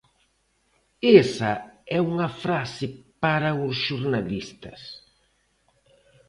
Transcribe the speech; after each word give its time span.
Esa 1.21 1.51
é 1.97 1.99
unha 2.11 2.29
frase 2.43 2.85
para 3.23 3.49
os 3.65 3.75
xornalistas. 3.85 4.81